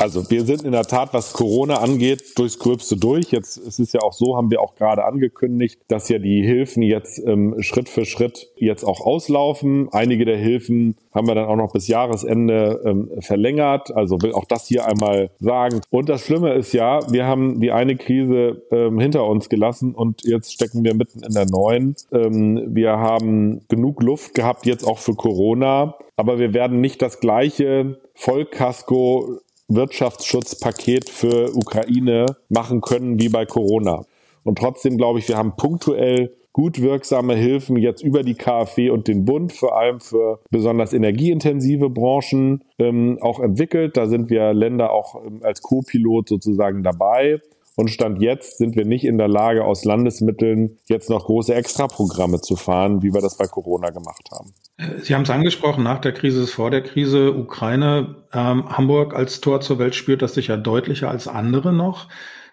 Also 0.00 0.30
wir 0.30 0.46
sind 0.46 0.62
in 0.62 0.72
der 0.72 0.84
Tat, 0.84 1.12
was 1.12 1.34
Corona 1.34 1.74
angeht, 1.74 2.38
durchs 2.38 2.58
Gröbste 2.58 2.96
durch. 2.96 3.32
Jetzt 3.32 3.58
es 3.58 3.78
ist 3.78 3.92
ja 3.92 4.00
auch 4.00 4.14
so, 4.14 4.34
haben 4.34 4.50
wir 4.50 4.62
auch 4.62 4.74
gerade 4.74 5.04
angekündigt, 5.04 5.78
dass 5.88 6.08
ja 6.08 6.18
die 6.18 6.42
Hilfen 6.42 6.82
jetzt 6.82 7.22
ähm, 7.26 7.56
Schritt 7.60 7.90
für 7.90 8.06
Schritt 8.06 8.48
jetzt 8.56 8.82
auch 8.82 9.02
auslaufen. 9.02 9.90
Einige 9.92 10.24
der 10.24 10.38
Hilfen 10.38 10.96
haben 11.12 11.26
wir 11.26 11.34
dann 11.34 11.44
auch 11.44 11.56
noch 11.56 11.74
bis 11.74 11.86
Jahresende 11.86 12.80
ähm, 12.86 13.10
verlängert. 13.20 13.94
Also 13.94 14.22
will 14.22 14.32
auch 14.32 14.46
das 14.46 14.66
hier 14.66 14.86
einmal 14.86 15.32
sagen. 15.38 15.82
Und 15.90 16.08
das 16.08 16.22
Schlimme 16.22 16.54
ist 16.54 16.72
ja, 16.72 17.00
wir 17.12 17.26
haben 17.26 17.60
die 17.60 17.70
eine 17.70 17.96
Krise 17.96 18.62
ähm, 18.70 18.98
hinter 19.00 19.26
uns 19.26 19.50
gelassen 19.50 19.94
und 19.94 20.24
jetzt 20.24 20.54
stecken 20.54 20.82
wir 20.82 20.94
mitten 20.94 21.22
in 21.22 21.34
der 21.34 21.44
neuen. 21.44 21.94
Ähm, 22.10 22.62
wir 22.68 22.92
haben 22.92 23.60
genug 23.68 24.02
Luft 24.02 24.34
gehabt 24.34 24.64
jetzt 24.64 24.84
auch 24.84 24.98
für 24.98 25.14
Corona, 25.14 25.96
aber 26.16 26.38
wir 26.38 26.54
werden 26.54 26.80
nicht 26.80 27.02
das 27.02 27.20
gleiche 27.20 28.00
Vollkasko 28.14 29.40
Wirtschaftsschutzpaket 29.70 31.08
für 31.08 31.54
Ukraine 31.54 32.26
machen 32.48 32.80
können 32.80 33.18
wie 33.20 33.28
bei 33.28 33.46
Corona. 33.46 34.04
Und 34.44 34.58
trotzdem 34.58 34.96
glaube 34.96 35.18
ich, 35.18 35.28
wir 35.28 35.36
haben 35.36 35.56
punktuell 35.56 36.34
gut 36.52 36.80
wirksame 36.80 37.34
Hilfen 37.36 37.76
jetzt 37.76 38.02
über 38.02 38.22
die 38.22 38.34
KfW 38.34 38.90
und 38.90 39.06
den 39.06 39.24
Bund, 39.24 39.52
vor 39.52 39.78
allem 39.78 40.00
für 40.00 40.40
besonders 40.50 40.92
energieintensive 40.92 41.88
Branchen, 41.88 42.64
ähm, 42.78 43.18
auch 43.20 43.40
entwickelt. 43.40 43.96
Da 43.96 44.06
sind 44.06 44.30
wir 44.30 44.52
Länder 44.52 44.92
auch 44.92 45.24
ähm, 45.24 45.40
als 45.42 45.62
Co-Pilot 45.62 46.28
sozusagen 46.28 46.82
dabei. 46.82 47.40
Und 47.80 47.88
Stand 47.88 48.20
jetzt 48.20 48.58
sind 48.58 48.76
wir 48.76 48.84
nicht 48.84 49.06
in 49.06 49.16
der 49.16 49.28
Lage, 49.28 49.64
aus 49.64 49.86
Landesmitteln 49.86 50.76
jetzt 50.86 51.08
noch 51.08 51.24
große 51.24 51.54
Extraprogramme 51.54 52.42
zu 52.42 52.56
fahren, 52.56 53.02
wie 53.02 53.14
wir 53.14 53.22
das 53.22 53.38
bei 53.38 53.46
Corona 53.46 53.88
gemacht 53.88 54.28
haben. 54.30 54.52
Sie 55.00 55.14
haben 55.14 55.22
es 55.22 55.30
angesprochen, 55.30 55.82
nach 55.82 55.98
der 55.98 56.12
Krise 56.12 56.42
ist 56.42 56.52
vor 56.52 56.70
der 56.70 56.82
Krise 56.82 57.34
Ukraine. 57.34 58.16
Ähm, 58.34 58.68
Hamburg 58.68 59.14
als 59.14 59.40
Tor 59.40 59.62
zur 59.62 59.78
Welt 59.78 59.94
spürt 59.94 60.20
das 60.20 60.34
sicher 60.34 60.58
deutlicher 60.58 61.10
als 61.10 61.26
andere 61.26 61.72
noch. 61.72 62.08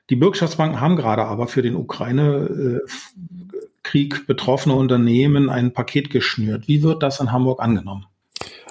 Die 0.10 0.15
Bürgschaftsbanken 0.15 0.79
haben 0.79 0.96
gerade 0.96 1.25
aber 1.25 1.48
für 1.48 1.62
den 1.62 1.75
Ukraine-Krieg 1.75 4.15
äh, 4.15 4.19
betroffene 4.25 4.75
Unternehmen 4.75 5.50
ein 5.50 5.74
Paket 5.74 6.10
geschnürt. 6.10 6.69
Wie 6.69 6.84
wird 6.84 7.03
das 7.03 7.19
in 7.19 7.34
Hamburg 7.34 7.62
angenommen? 7.62 8.05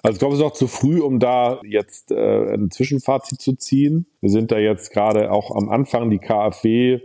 Also 0.07 0.15
ich 0.15 0.19
glaube, 0.21 0.35
es 0.35 0.41
ist 0.41 0.47
auch 0.47 0.53
zu 0.53 0.69
früh, 0.69 1.01
um 1.01 1.19
da 1.19 1.59
jetzt 1.65 2.13
äh, 2.13 2.55
ein 2.55 2.71
Zwischenfazit 2.71 3.43
zu 3.43 3.55
ziehen. 3.55 4.07
Wir 4.21 4.31
sind 4.31 4.53
da 4.53 4.59
jetzt 4.59 4.93
gerade 4.93 5.33
auch 5.33 5.51
am 5.51 5.69
Anfang, 5.69 6.11
die 6.11 6.19
KfW, 6.19 7.01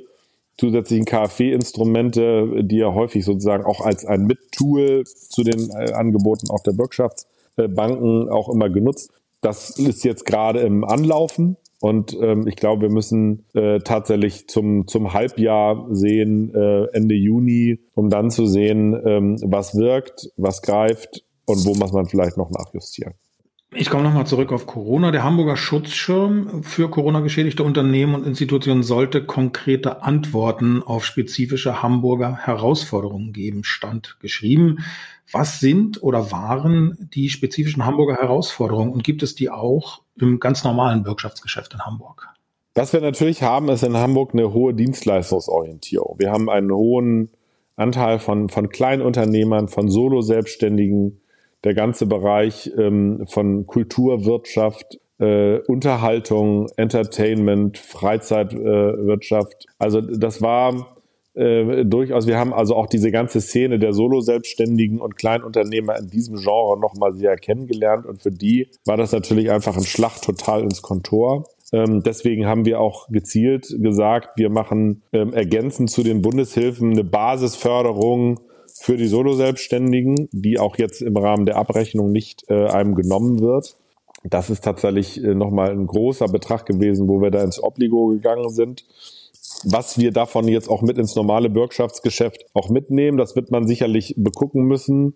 zusätzlichen 0.60 1.06
KfW-Instrumente, 1.06 2.64
die 2.64 2.78
ja 2.78 2.94
häufig 2.94 3.26
sozusagen 3.26 3.66
auch 3.66 3.82
als 3.82 4.06
ein 4.06 4.28
Mittool 4.28 5.04
zu 5.06 5.42
den 5.42 5.72
äh, 5.72 5.94
Angeboten 5.94 6.52
auch 6.52 6.62
der 6.62 6.74
Bürgschaftsbanken 6.74 8.30
auch 8.30 8.50
immer 8.50 8.70
genutzt. 8.70 9.10
Das 9.42 9.72
ist 9.80 10.04
jetzt 10.04 10.28
gerade 10.28 10.60
im 10.60 10.84
Anlaufen. 10.84 11.58
Und 11.80 12.16
ähm, 12.22 12.46
ich 12.48 12.56
glaube, 12.56 12.84
wir 12.84 12.92
müssen 12.92 13.46
äh, 13.56 13.80
tatsächlich 13.80 14.48
zum, 14.48 14.86
zum 14.88 15.14
Halbjahr 15.14 15.88
sehen, 15.90 16.54
äh, 16.54 16.84
Ende 16.94 17.16
Juni, 17.16 17.80
um 17.96 18.12
dann 18.12 18.30
zu 18.30 18.46
sehen, 18.46 18.96
ähm, 19.04 19.38
was 19.42 19.76
wirkt, 19.76 20.30
was 20.38 20.62
greift 20.62 21.24
und 21.52 21.66
wo 21.66 21.76
muss 21.76 21.92
man 21.92 22.06
vielleicht 22.06 22.38
noch 22.38 22.50
nachjustieren. 22.50 23.14
Ich 23.74 23.90
komme 23.90 24.04
nochmal 24.04 24.28
zurück 24.28 24.52
auf 24.52 24.68
Corona. 24.68 25.12
Der 25.12 25.24
Hamburger 25.24 25.56
Schutzschirm 25.56 26.62
für 26.62 26.90
Corona-geschädigte 26.90 27.64
Unternehmen 27.64 28.16
und 28.16 28.28
Institutionen 28.28 28.84
sollte 28.84 29.26
konkrete 29.26 30.04
Antworten 30.04 30.84
auf 30.84 31.06
spezifische 31.06 31.82
Hamburger 31.82 32.36
Herausforderungen 32.36 33.32
geben, 33.32 33.64
stand 33.64 34.18
geschrieben. 34.20 34.80
Was 35.32 35.62
sind 35.62 36.04
oder 36.04 36.34
waren 36.34 37.10
die 37.14 37.30
spezifischen 37.30 37.86
Hamburger 37.86 38.18
Herausforderungen 38.18 38.92
und 38.92 39.06
gibt 39.06 39.24
es 39.24 39.36
die 39.36 39.50
auch 39.50 40.02
im 40.20 40.42
ganz 40.42 40.66
normalen 40.66 41.04
Bürgschaftsgeschäft 41.04 41.74
in 41.74 41.86
Hamburg? 41.86 42.28
Was 42.76 42.92
wir 42.92 43.00
natürlich 43.00 43.42
haben, 43.42 43.70
ist 43.70 43.84
in 43.84 43.96
Hamburg 43.96 44.34
eine 44.34 44.52
hohe 44.52 44.74
Dienstleistungsorientierung. 44.74 46.20
Wir 46.20 46.32
haben 46.32 46.50
einen 46.50 46.72
hohen 46.74 47.32
Anteil 47.78 48.20
von, 48.20 48.50
von 48.50 48.68
Kleinunternehmern, 48.68 49.70
von 49.70 49.90
Solo-Selbstständigen, 49.90 51.21
der 51.64 51.74
ganze 51.74 52.06
Bereich 52.06 52.72
ähm, 52.78 53.26
von 53.28 53.68
Kulturwirtschaft, 53.68 55.00
äh, 55.20 55.60
Unterhaltung, 55.68 56.68
Entertainment, 56.78 57.78
Freizeitwirtschaft. 57.78 59.66
Äh, 59.66 59.74
also 59.78 60.02
das 60.02 60.42
war 60.42 60.98
äh, 61.34 61.86
durchaus, 61.86 62.28
wir 62.28 62.38
haben 62.38 62.54
also 62.54 62.76
auch 62.76 62.88
diese 62.88 63.12
ganze 63.12 63.40
Szene 63.40 63.80
der 63.80 63.94
Solo-Selbstständigen 63.94 65.00
und 65.00 65.16
Kleinunternehmer 65.16 65.98
in 65.98 66.08
diesem 66.08 66.36
Genre 66.36 66.80
nochmal 66.80 67.14
sehr 67.14 67.38
kennengelernt 67.38 68.06
und 68.06 68.22
für 68.22 68.32
die 68.32 68.68
war 68.86 68.98
das 68.98 69.12
natürlich 69.12 69.50
einfach 69.52 69.78
ein 69.78 69.84
Schlag 69.84 70.22
total 70.22 70.64
ins 70.64 70.82
Kontor. 70.82 71.46
Ähm, 71.72 72.04
deswegen 72.04 72.48
haben 72.48 72.66
wir 72.66 72.82
auch 72.82 73.08
gezielt 73.08 73.68
gesagt, 73.80 74.38
wir 74.38 74.50
machen 74.50 75.04
ähm, 75.14 75.34
ergänzend 75.34 75.90
zu 75.90 76.04
den 76.04 76.22
Bundeshilfen 76.22 76.92
eine 76.92 77.06
Basisförderung 77.06 78.40
für 78.80 78.98
die 78.98 79.08
Solo-Selbstständigen, 79.08 80.30
die 80.32 80.60
auch 80.60 80.78
jetzt 80.78 81.02
im 81.02 81.18
Rahmen 81.18 81.46
der 81.46 81.58
Abrechnung 81.58 82.12
nicht 82.12 82.44
äh, 82.50 82.68
einem 82.68 82.96
genommen 82.96 83.40
wird. 83.40 83.78
Das 84.24 84.50
ist 84.50 84.64
tatsächlich 84.64 85.24
äh, 85.24 85.34
nochmal 85.34 85.72
ein 85.72 85.88
großer 85.88 86.28
Betrag 86.28 86.66
gewesen, 86.66 87.08
wo 87.08 87.22
wir 87.22 87.32
da 87.32 87.44
ins 87.44 87.62
Obligo 87.62 88.08
gegangen 88.08 88.50
sind. 88.50 88.86
Was 89.64 90.00
wir 90.00 90.12
davon 90.12 90.48
jetzt 90.48 90.70
auch 90.70 90.82
mit 90.82 90.98
ins 90.98 91.16
normale 91.16 91.50
Bürgschaftsgeschäft 91.50 92.46
auch 92.54 92.70
mitnehmen, 92.70 93.18
das 93.18 93.36
wird 93.36 93.52
man 93.52 93.68
sicherlich 93.68 94.16
begucken 94.18 94.64
müssen. 94.64 95.14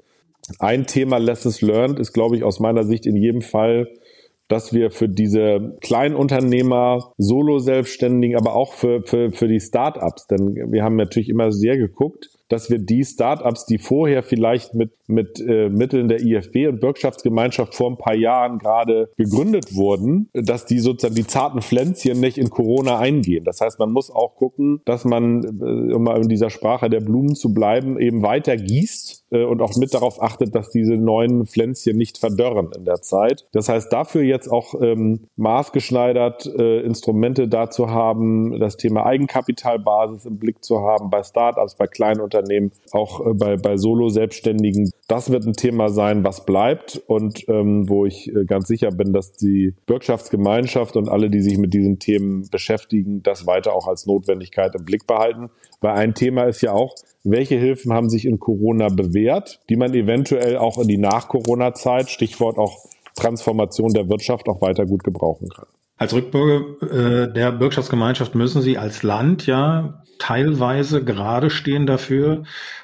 Ein 0.60 0.86
Thema 0.86 1.18
Lessons 1.18 1.62
Learned 1.62 2.00
ist, 2.00 2.14
glaube 2.14 2.36
ich, 2.36 2.44
aus 2.44 2.60
meiner 2.60 2.84
Sicht 2.84 3.06
in 3.06 3.16
jedem 3.16 3.42
Fall, 3.42 3.88
dass 4.48 4.74
wir 4.74 4.92
für 4.92 5.10
diese 5.10 5.78
Kleinunternehmer, 5.82 7.14
Solo-Selbstständigen, 7.18 8.38
aber 8.38 8.56
auch 8.56 8.74
für, 8.74 9.02
für, 9.04 9.32
für 9.32 9.48
die 9.48 9.60
Startups, 9.60 10.28
denn 10.28 10.72
wir 10.72 10.84
haben 10.84 10.98
natürlich 10.98 11.30
immer 11.30 11.52
sehr 11.52 11.78
geguckt, 11.78 12.30
dass 12.50 12.70
wir 12.70 12.80
die 12.80 13.04
Startups, 13.04 13.66
die 13.66 13.78
vorher 13.78 14.24
vielleicht 14.24 14.74
mit, 14.74 14.92
mit 15.08 15.40
äh, 15.40 15.70
Mitteln 15.70 16.08
der 16.08 16.22
IFB 16.22 16.68
und 16.68 16.80
Bürgschaftsgemeinschaft 16.80 17.76
vor 17.76 17.92
ein 17.92 17.98
paar 17.98 18.16
Jahren 18.16 18.60
gerade 18.60 19.10
gegründet 19.18 19.76
wurden, 19.76 20.30
dass 20.34 20.66
die 20.66 20.80
sozusagen 20.80 21.16
die 21.16 21.28
zarten 21.28 21.62
Pflänzchen 21.62 22.20
nicht 22.20 22.38
in 22.38 22.50
Corona 22.50 23.00
eingehen. 23.00 23.44
Das 23.44 23.62
heißt, 23.62 23.80
man 23.80 23.92
muss 23.92 24.12
auch 24.12 24.36
gucken, 24.36 24.82
dass 24.86 25.06
man, 25.06 25.44
äh, 25.44 25.94
um 25.94 26.04
mal 26.04 26.22
in 26.22 26.30
dieser 26.30 26.50
Sprache 26.50 26.90
der 26.90 27.02
Blumen 27.02 27.36
zu 27.36 27.54
bleiben, 27.54 28.00
eben 28.00 28.22
weiter 28.22 28.58
gießt 28.58 29.26
äh, 29.32 29.44
und 29.44 29.62
auch 29.62 29.76
mit 29.76 29.94
darauf 29.94 30.22
achtet, 30.22 30.56
dass 30.56 30.70
diese 30.70 30.96
neuen 30.96 31.46
Pflänzchen 31.46 31.98
nicht 31.98 32.18
verdörren 32.18 32.70
in 32.76 32.86
der 32.86 33.02
Zeit. 33.02 33.48
Das 33.52 33.70
heißt, 33.70 33.92
dafür 33.92 34.22
jetzt 34.24 34.48
auch 34.48 34.76
ähm, 34.82 35.28
maßgeschneidert 35.36 36.46
äh, 36.58 36.82
Instrumente 36.82 37.48
dazu 37.48 37.90
haben, 37.90 38.60
das 38.60 38.78
Thema 38.78 39.06
Eigenkapitalbasis 39.06 40.26
im 40.26 40.38
Blick 40.38 40.64
zu 40.64 40.82
haben 40.82 41.10
bei 41.10 41.24
Startups, 41.24 41.76
bei 41.76 41.88
kleinen 41.88 42.22
Unternehmen, 42.22 42.35
auch 42.92 43.26
äh, 43.26 43.34
bei, 43.34 43.58
bei 43.58 43.78
Solo-Selbstständigen. 43.78 44.92
Das 45.08 45.32
wird 45.32 45.46
ein 45.46 45.54
Thema 45.54 45.90
sein, 45.90 46.24
was 46.24 46.46
bleibt 46.46 47.02
und 47.08 47.48
ähm, 47.48 47.90
wo 47.90 48.06
ich 48.06 48.34
äh, 48.34 48.46
ganz 48.46 48.68
sicher 48.68 48.90
bin, 48.92 49.14
dass 49.14 49.34
die 49.34 49.74
Bürgschaftsgemeinschaft 49.86 50.98
und 50.98 51.10
alle, 51.10 51.30
die 51.30 51.42
sich 51.42 51.58
mit 51.58 51.74
diesen 51.74 52.00
Themen 52.00 52.48
beschäftigen, 52.50 53.22
das 53.24 53.46
weiter 53.46 53.74
auch 53.74 53.88
als 53.88 54.06
Notwendigkeit 54.06 54.74
im 54.76 54.86
Blick 54.86 55.08
behalten. 55.08 55.50
Weil 55.82 55.94
ein 55.94 56.14
Thema 56.14 56.44
ist 56.44 56.62
ja 56.62 56.74
auch, 56.74 56.96
welche 57.24 57.56
Hilfen 57.56 57.94
haben 57.94 58.10
sich 58.10 58.26
in 58.26 58.40
Corona 58.40 58.90
bewährt, 58.90 59.60
die 59.70 59.76
man 59.76 59.94
eventuell 59.94 60.58
auch 60.58 60.78
in 60.78 60.88
die 60.88 60.98
Nach-Corona-Zeit, 60.98 62.10
Stichwort 62.10 62.58
auch 62.58 62.86
Transformation 63.16 63.94
der 63.94 64.10
Wirtschaft, 64.10 64.48
auch 64.50 64.62
weiter 64.62 64.86
gut 64.86 65.04
gebrauchen 65.04 65.50
kann. 65.50 65.68
Als 65.98 66.14
Rückbürger 66.14 66.82
äh, 66.82 67.34
der 67.34 67.52
Bürgschaftsgemeinschaft 67.54 68.36
müssen 68.36 68.62
Sie 68.62 68.78
als 68.78 69.04
Land 69.04 69.46
ja 69.46 70.04
teilweise 70.20 71.04
gerade 71.04 71.50
stehen 71.50 71.86
dafür, 71.86 72.44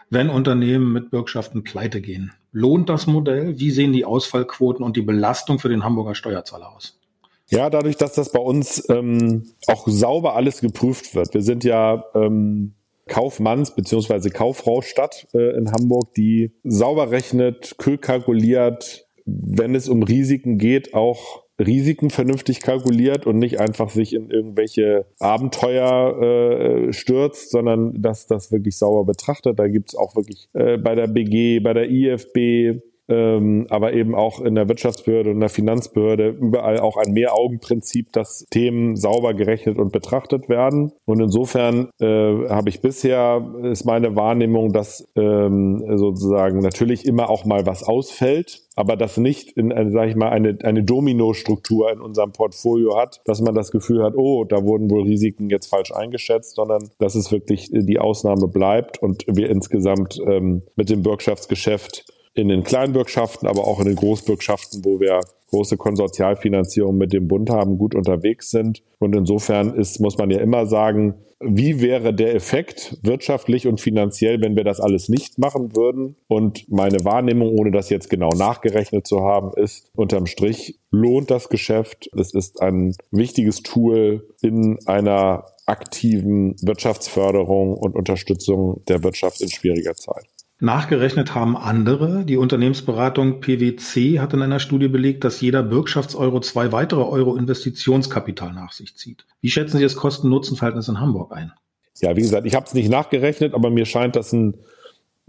wenn 0.10 0.30
Unternehmen 0.30 0.94
mit 0.94 1.12
Bürgschaften 1.12 1.64
pleite 1.64 2.02
gehen. 2.02 2.32
Lohnt 2.52 2.90
das 2.90 3.08
Modell? 3.08 3.60
Wie 3.60 3.72
sehen 3.72 3.94
die 3.94 4.06
Ausfallquoten 4.06 4.84
und 4.84 4.98
die 4.98 5.02
Belastung 5.02 5.60
für 5.60 5.70
den 5.70 5.84
Hamburger 5.84 6.16
Steuerzahler 6.16 6.74
aus? 6.74 7.00
Ja, 7.48 7.70
dadurch, 7.70 7.98
dass 7.98 8.14
das 8.14 8.32
bei 8.32 8.40
uns 8.40 8.88
ähm, 8.90 9.44
auch 9.68 9.88
sauber 9.88 10.36
alles 10.36 10.62
geprüft 10.62 11.16
wird. 11.16 11.34
Wir 11.34 11.42
sind 11.42 11.66
ja 11.66 12.06
ähm, 12.16 12.76
Kaufmanns- 13.08 13.76
bzw. 13.76 14.30
Kauffraustadt 14.30 15.28
äh, 15.34 15.58
in 15.58 15.72
Hamburg, 15.72 16.14
die 16.14 16.54
sauber 16.64 17.12
rechnet, 17.12 17.76
kühl 17.78 17.98
kalkuliert, 17.98 19.06
wenn 19.26 19.76
es 19.76 19.90
um 19.90 20.04
Risiken 20.04 20.58
geht, 20.58 20.94
auch 20.94 21.41
Risiken 21.62 22.10
vernünftig 22.10 22.60
kalkuliert 22.62 23.26
und 23.26 23.38
nicht 23.38 23.60
einfach 23.60 23.90
sich 23.90 24.14
in 24.14 24.30
irgendwelche 24.30 25.06
Abenteuer 25.20 26.22
äh, 26.22 26.94
stürzt, 26.94 27.52
sondern 27.52 28.02
dass 28.02 28.28
das 28.28 28.52
wirklich 28.52 28.78
sauber 28.78 29.06
betrachtet. 29.06 29.60
Da 29.60 29.68
gibt's 29.68 29.96
auch 29.96 30.16
wirklich 30.16 30.50
äh, 30.54 30.78
bei 30.78 30.96
der 30.96 31.08
BG, 31.08 31.60
bei 31.60 31.74
der 31.74 31.90
IFB, 31.90 32.82
ähm, 33.12 33.68
aber 33.70 33.94
eben 33.94 34.16
auch 34.16 34.40
in 34.42 34.56
der 34.56 34.68
Wirtschaftsbehörde 34.68 35.32
und 35.32 35.40
der 35.40 35.50
Finanzbehörde 35.50 36.30
überall 36.30 36.80
auch 36.80 36.98
ein 36.98 37.14
Mehr-Augen-Prinzip, 37.14 38.12
dass 38.14 38.46
Themen 38.50 38.96
sauber 38.96 39.34
gerechnet 39.34 39.78
und 39.78 39.92
betrachtet 39.92 40.50
werden. 40.50 40.94
Und 41.06 41.20
insofern 41.20 41.90
äh, 42.00 42.06
habe 42.50 42.70
ich 42.70 42.82
bisher, 42.82 43.46
ist 43.64 43.86
meine 43.86 44.16
Wahrnehmung, 44.16 44.72
dass 44.72 45.08
ähm, 45.16 45.84
sozusagen 45.98 46.60
natürlich 46.60 47.06
immer 47.06 47.30
auch 47.30 47.46
mal 47.46 47.66
was 47.66 47.84
ausfällt, 47.84 48.64
aber 48.76 48.96
das 48.96 49.18
nicht 49.18 49.52
in, 49.52 49.70
sage 49.92 50.10
ich 50.10 50.16
mal, 50.16 50.30
eine, 50.30 50.58
eine 50.64 50.84
Domino-Struktur 50.84 51.92
in 51.92 52.00
unserem 52.00 52.32
Portfolio 52.32 52.98
hat, 52.98 53.22
dass 53.26 53.42
man 53.42 53.54
das 53.54 53.72
Gefühl 53.72 54.04
hat, 54.04 54.14
oh, 54.16 54.46
da 54.46 54.64
wurden 54.64 54.90
wohl 54.90 55.04
Risiken 55.04 55.50
jetzt 55.50 55.68
falsch 55.68 55.92
eingeschätzt, 55.92 56.56
sondern 56.56 56.90
dass 56.98 57.16
es 57.16 57.32
wirklich 57.32 57.70
die 57.72 58.00
Ausnahme 58.00 58.48
bleibt 58.48 59.02
und 59.02 59.26
wir 59.28 59.50
insgesamt 59.50 60.20
ähm, 60.26 60.64
mit 60.76 60.90
dem 60.90 61.04
Bürgschaftsgeschäft 61.04 62.06
in 62.34 62.48
den 62.48 62.64
Kleinbürgschaften, 62.64 63.48
aber 63.48 63.68
auch 63.68 63.80
in 63.80 63.86
den 63.86 63.96
Großbürgschaften, 63.96 64.86
wo 64.86 65.00
wir 65.00 65.20
große 65.50 65.78
Konsortialfinanzierung 65.78 66.98
mit 66.98 67.14
dem 67.14 67.28
Bund 67.28 67.50
haben, 67.50 67.78
gut 67.78 67.94
unterwegs 67.94 68.52
sind. 68.52 68.84
Und 69.00 69.16
insofern 69.16 69.76
ist, 69.76 70.00
muss 70.00 70.18
man 70.18 70.32
ja 70.32 70.40
immer 70.40 70.66
sagen, 70.66 71.16
wie 71.44 71.82
wäre 71.82 72.14
der 72.14 72.36
Effekt 72.36 72.98
wirtschaftlich 73.02 73.68
und 73.68 73.82
finanziell, 73.82 74.42
wenn 74.42 74.56
wir 74.56 74.64
das 74.64 74.80
alles 74.80 75.10
nicht 75.10 75.40
machen 75.40 75.76
würden? 75.76 76.16
Und 76.28 76.72
meine 76.72 77.04
Wahrnehmung, 77.04 77.58
ohne 77.58 77.72
das 77.72 77.90
jetzt 77.90 78.10
genau 78.10 78.30
nachgerechnet 78.30 79.08
zu 79.08 79.22
haben, 79.24 79.52
ist, 79.56 79.90
unterm 79.96 80.28
Strich 80.28 80.80
lohnt 80.92 81.32
das 81.32 81.50
Geschäft. 81.50 82.10
Es 82.18 82.34
ist 82.34 82.62
ein 82.62 82.96
wichtiges 83.12 83.64
Tool 83.64 84.28
in 84.42 84.78
einer 84.86 85.46
aktiven 85.66 86.56
Wirtschaftsförderung 86.62 87.74
und 87.74 87.96
Unterstützung 87.96 88.84
der 88.88 89.04
Wirtschaft 89.04 89.42
in 89.42 89.50
schwieriger 89.50 89.96
Zeit. 89.96 90.26
Nachgerechnet 90.62 91.34
haben 91.34 91.58
andere. 91.58 92.24
Die 92.24 92.38
Unternehmensberatung 92.38 93.40
PwC 93.40 94.20
hat 94.20 94.34
in 94.34 94.44
einer 94.44 94.60
Studie 94.60 94.90
belegt, 94.90 95.24
dass 95.24 95.42
jeder 95.42 95.64
Bürgschaftseuro 95.64 96.40
zwei 96.40 96.72
weitere 96.72 97.02
Euro 97.02 97.36
Investitionskapital 97.36 98.54
nach 98.54 98.72
sich 98.72 98.96
zieht. 98.96 99.26
Wie 99.42 99.50
schätzen 99.50 99.78
Sie 99.78 99.84
das 99.84 99.96
Kosten-Nutzen-Verhältnis 99.96 100.88
in 100.88 101.00
Hamburg 101.00 101.36
ein? 101.36 101.52
Ja, 102.00 102.16
wie 102.16 102.22
gesagt, 102.22 102.46
ich 102.46 102.54
habe 102.54 102.68
es 102.68 102.76
nicht 102.76 102.92
nachgerechnet, 102.92 103.56
aber 103.56 103.72
mir 103.72 103.88
scheint 103.88 104.16
das 104.16 104.34
eine 104.34 104.54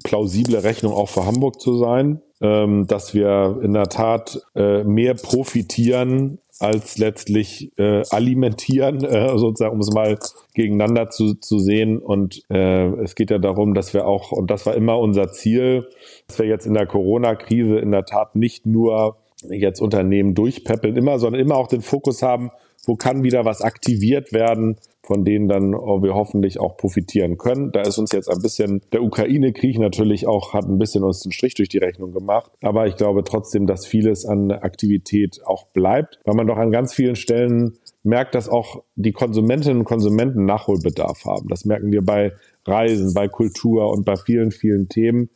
plausible 0.05 0.62
Rechnung 0.62 0.93
auch 0.93 1.09
für 1.09 1.25
Hamburg 1.25 1.61
zu 1.62 1.79
sein, 1.79 2.21
ähm, 2.43 2.87
dass 2.87 3.15
wir 3.15 3.59
in 3.62 3.73
der 3.73 3.89
Tat 3.89 4.39
äh, 4.55 4.85
mehr 4.85 5.15
profitieren 5.15 6.41
als 6.62 6.99
letztlich 6.99 7.73
äh, 7.78 8.02
alimentieren, 8.11 9.04
äh, 9.04 9.28
sozusagen, 9.37 9.75
um 9.75 9.81
es 9.81 9.92
mal 9.92 10.19
gegeneinander 10.54 11.11
zu, 11.11 11.35
zu 11.35 11.59
sehen. 11.59 11.99
Und 11.99 12.42
äh, 12.50 12.88
es 13.02 13.14
geht 13.14 13.31
ja 13.31 13.38
darum, 13.38 13.75
dass 13.75 13.95
wir 13.95 14.07
auch, 14.07 14.33
und 14.33 14.50
das 14.50 14.66
war 14.66 14.75
immer 14.75 14.99
unser 14.99 15.33
Ziel, 15.33 15.88
dass 16.28 16.38
wir 16.38 16.47
jetzt 16.47 16.66
in 16.66 16.75
der 16.75 16.87
Corona-Krise 16.87 17.78
in 17.78 17.90
der 17.90 18.04
Tat 18.04 18.37
nicht 18.37 18.66
nur 18.66 19.16
jetzt 19.50 19.81
Unternehmen 19.81 20.35
durchpeppeln, 20.35 20.97
immer, 20.97 21.19
sondern 21.19 21.40
immer 21.40 21.57
auch 21.57 21.66
den 21.66 21.83
Fokus 21.83 22.23
haben, 22.23 22.50
wo 22.87 22.95
kann 22.97 23.23
wieder 23.23 23.45
was 23.45 23.61
aktiviert 23.61 24.33
werden, 24.33 24.76
von 25.04 25.25
denen 25.25 25.49
dann 25.49 25.75
oh, 25.75 26.02
wir 26.02 26.14
hoffentlich 26.14 26.61
auch 26.61 26.76
profitieren 26.76 27.37
können. 27.37 27.73
Da 27.73 27.82
ist 27.82 27.99
uns 27.99 28.12
jetzt 28.12 28.28
ein 28.28 28.40
bisschen 28.40 28.82
der 28.92 29.02
Ukraine-Krieg 29.02 29.78
natürlich 29.78 30.26
auch, 30.26 30.54
hat 30.54 30.64
ein 30.66 30.78
bisschen 30.78 31.02
uns 31.02 31.21
den 31.21 31.32
Strich 31.32 31.54
durch 31.54 31.68
die 31.68 31.78
Rechnung 31.78 32.12
gemacht. 32.12 32.52
Aber 32.62 32.87
ich 32.87 32.97
glaube 32.97 33.25
trotzdem, 33.25 33.66
dass 33.66 33.85
vieles 33.87 34.25
an 34.25 34.52
Aktivität 34.52 35.40
auch 35.44 35.66
bleibt, 35.68 36.21
weil 36.25 36.35
man 36.35 36.47
doch 36.47 36.56
an 36.56 36.71
ganz 36.71 36.94
vielen 36.94 37.16
Stellen 37.16 37.78
merkt, 38.04 38.35
dass 38.35 38.49
auch 38.49 38.82
die 38.94 39.12
Konsumentinnen 39.12 39.78
und 39.78 39.85
Konsumenten 39.85 40.44
Nachholbedarf 40.44 41.25
haben. 41.25 41.49
Das 41.49 41.64
merken 41.64 41.90
wir 41.90 42.02
bei 42.04 42.32
Reisen, 42.64 43.12
bei 43.14 43.28
Kultur 43.28 43.90
und 43.90 44.04
bei 44.04 44.16
vielen, 44.16 44.50
vielen 44.52 44.88
Themen. 44.88 45.30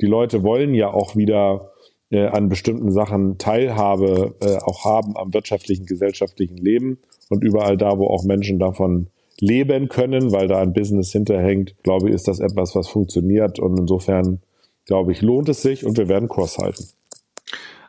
Die 0.00 0.06
Leute 0.06 0.42
wollen 0.42 0.74
ja 0.74 0.92
auch 0.92 1.14
wieder 1.16 1.71
äh, 2.12 2.26
an 2.26 2.48
bestimmten 2.48 2.92
Sachen 2.92 3.38
Teilhabe 3.38 4.34
äh, 4.40 4.58
auch 4.58 4.84
haben 4.84 5.16
am 5.16 5.32
wirtschaftlichen, 5.32 5.86
gesellschaftlichen 5.86 6.56
Leben. 6.56 6.98
Und 7.30 7.42
überall 7.42 7.76
da, 7.76 7.98
wo 7.98 8.06
auch 8.06 8.24
Menschen 8.24 8.58
davon 8.58 9.08
leben 9.40 9.88
können, 9.88 10.30
weil 10.30 10.46
da 10.46 10.60
ein 10.60 10.74
Business 10.74 11.10
hinterhängt, 11.10 11.74
glaube 11.82 12.08
ich, 12.08 12.14
ist 12.14 12.28
das 12.28 12.38
etwas, 12.38 12.76
was 12.76 12.88
funktioniert. 12.88 13.58
Und 13.58 13.78
insofern, 13.78 14.40
glaube 14.84 15.12
ich, 15.12 15.22
lohnt 15.22 15.48
es 15.48 15.62
sich 15.62 15.86
und 15.86 15.96
wir 15.96 16.08
werden 16.08 16.28
Kurs 16.28 16.58
halten. 16.58 16.84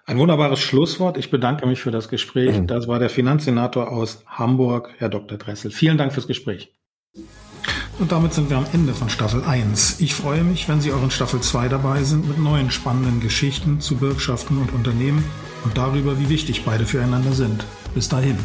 Ein 0.05 0.17
wunderbares 0.17 0.59
Schlusswort. 0.59 1.17
Ich 1.17 1.29
bedanke 1.29 1.65
mich 1.65 1.81
für 1.81 1.91
das 1.91 2.09
Gespräch. 2.09 2.59
Mhm. 2.59 2.67
Das 2.67 2.87
war 2.87 2.99
der 2.99 3.09
Finanzsenator 3.09 3.91
aus 3.91 4.23
Hamburg, 4.25 4.93
Herr 4.97 5.09
Dr. 5.09 5.37
Dressel. 5.37 5.71
Vielen 5.71 5.97
Dank 5.97 6.13
fürs 6.13 6.27
Gespräch. 6.27 6.73
Und 7.99 8.11
damit 8.11 8.33
sind 8.33 8.49
wir 8.49 8.57
am 8.57 8.65
Ende 8.73 8.93
von 8.93 9.09
Staffel 9.09 9.43
1. 9.43 9.99
Ich 9.99 10.15
freue 10.15 10.43
mich, 10.43 10.67
wenn 10.67 10.81
Sie 10.81 10.91
auch 10.91 11.03
in 11.03 11.11
Staffel 11.11 11.41
2 11.41 11.69
dabei 11.69 12.03
sind 12.03 12.27
mit 12.27 12.39
neuen 12.39 12.71
spannenden 12.71 13.19
Geschichten 13.19 13.81
zu 13.81 13.95
Bürgschaften 13.95 14.57
und 14.57 14.73
Unternehmen 14.73 15.23
und 15.63 15.77
darüber, 15.77 16.19
wie 16.19 16.29
wichtig 16.29 16.65
beide 16.65 16.85
füreinander 16.85 17.33
sind. 17.33 17.65
Bis 17.93 18.09
dahin. 18.09 18.37